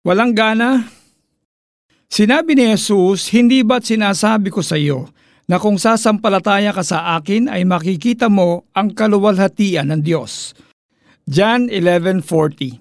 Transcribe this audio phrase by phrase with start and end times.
[0.00, 0.88] Walang gana?
[2.08, 5.12] Sinabi ni Jesus, hindi ba't sinasabi ko sa iyo
[5.44, 10.56] na kung sasampalataya ka sa akin ay makikita mo ang kaluwalhatian ng Diyos.
[11.28, 12.80] John 11.40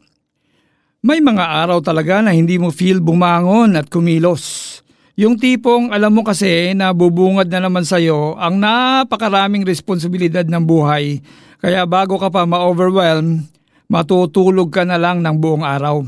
[1.04, 4.79] May mga araw talaga na hindi mo feel bumangon at kumilos.
[5.20, 11.20] Yung tipong alam mo kasi na bubungad na naman sa'yo ang napakaraming responsibilidad ng buhay
[11.60, 13.44] kaya bago ka pa ma-overwhelm,
[13.92, 16.08] matutulog ka na lang ng buong araw.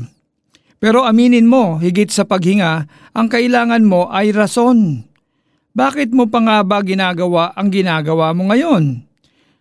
[0.82, 5.06] Pero aminin mo, higit sa paghinga, ang kailangan mo ay rason.
[5.78, 9.06] Bakit mo pa nga ba ginagawa ang ginagawa mo ngayon?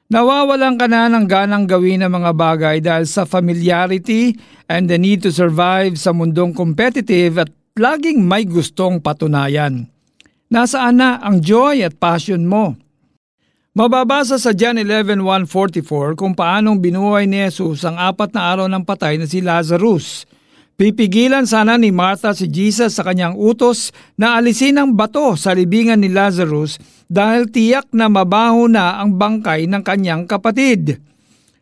[0.10, 4.34] Nawawalan ka na ng ganang gawin ang mga bagay dahil sa familiarity
[4.66, 9.88] and the need to survive sa mundong competitive at laging may gustong patunayan.
[10.52, 12.76] Nasaan na ang joy at passion mo?
[13.72, 19.16] Mababasa sa John 11.144 kung paanong binuhay ni Jesus ang apat na araw ng patay
[19.16, 20.27] na si Lazarus.
[20.81, 26.01] Pipigilan sana ni Martha si Jesus sa kanyang utos na alisin ang bato sa libingan
[26.01, 30.98] ni Lazarus dahil tiyak na mabaho na ang bangkay ng kanyang kapatid.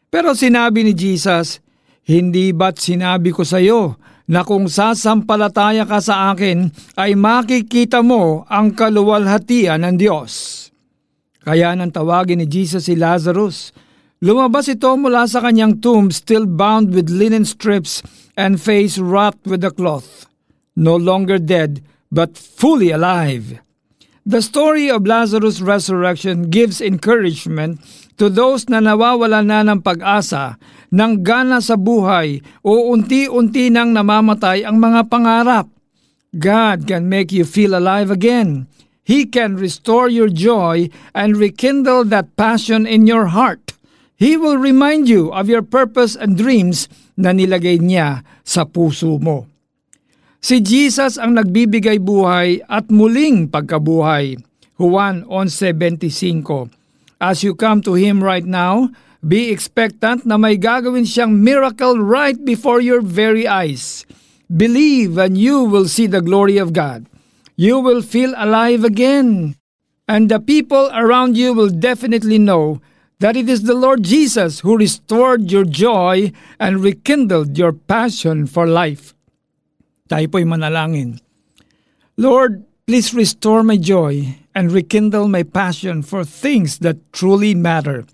[0.08, 1.59] Pero sinabi ni Jesus,
[2.08, 4.00] Hindi ba't sinabi ko sa iyo
[4.31, 10.31] na kung sasampalataya ka sa akin ay makikita mo ang kaluwalhatian ng Diyos.
[11.44, 13.76] Kaya nang tawagin ni Jesus si Lazarus,
[14.20, 18.03] lumabas ito mula sa kanyang tomb still bound with linen strips
[18.36, 20.28] and face wrapped with a cloth,
[20.76, 23.59] no longer dead but fully alive.
[24.30, 27.81] The story of Lazarus' resurrection gives encouragement
[28.20, 30.59] to those na nawawala na ng pag-asa
[30.94, 35.67] ng gana sa buhay o unti-unti nang namamatay ang mga pangarap.
[36.36, 38.70] God can make you feel alive again.
[39.02, 43.69] He can restore your joy and rekindle that passion in your heart.
[44.20, 49.48] He will remind you of your purpose and dreams na nilagay niya sa puso mo.
[50.44, 54.36] Si Jesus ang nagbibigay buhay at muling pagkabuhay.
[54.76, 56.76] Juan 11.25
[57.20, 62.39] As you come to Him right now, Be expectant na may gagawin siyang miracle right
[62.39, 64.08] before your very eyes.
[64.48, 67.04] Believe and you will see the glory of God.
[67.60, 69.60] You will feel alive again.
[70.08, 72.80] And the people around you will definitely know
[73.20, 78.66] that it is the Lord Jesus who restored your joy and rekindled your passion for
[78.66, 79.14] life.
[80.08, 81.20] Tayo po'y manalangin.
[82.16, 88.08] Lord, please restore my joy and rekindle my passion for things that truly matter.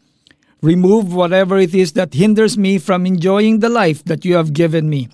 [0.66, 4.90] Remove whatever it is that hinders me from enjoying the life that you have given
[4.90, 5.08] me.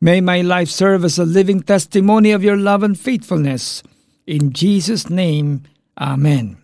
[0.00, 3.82] May my life serve as a living testimony of your love and faithfulness.
[4.26, 5.66] In Jesus' name,
[5.98, 6.60] Amen.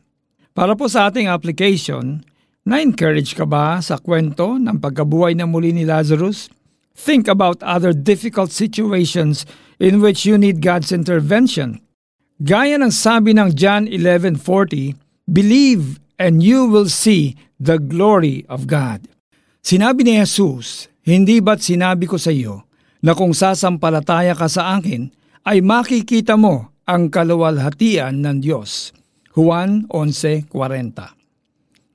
[0.53, 2.21] Para po sa ating application,
[2.63, 6.47] na-encourage ka ba sa kwento ng pagkabuhay na muli ni Lazarus?
[6.93, 9.49] Think about other difficult situations
[9.81, 11.81] in which you need God's intervention.
[12.43, 14.95] Gaya ng sabi ng John 11.40,
[15.31, 19.07] Believe and you will see the glory of God.
[19.63, 22.67] Sinabi ni Jesus, Hindi ba't sinabi ko sa iyo
[23.03, 25.11] na kung sasampalataya ka sa akin,
[25.43, 28.95] ay makikita mo ang kaluwalhatian ng Diyos.
[29.35, 31.22] Juan 11.40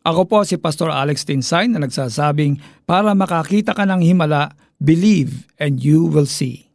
[0.07, 5.84] Ako po si Pastor Alex Tinsay na nagsasabing para makakita ka ng himala, believe and
[5.84, 6.67] you will see.